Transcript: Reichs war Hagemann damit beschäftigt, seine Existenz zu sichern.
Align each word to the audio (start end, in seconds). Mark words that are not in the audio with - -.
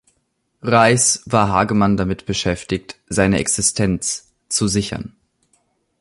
Reichs 0.63 1.21
war 1.27 1.49
Hagemann 1.49 1.95
damit 1.95 2.25
beschäftigt, 2.25 2.97
seine 3.07 3.37
Existenz 3.37 4.31
zu 4.49 4.67
sichern. 4.67 5.13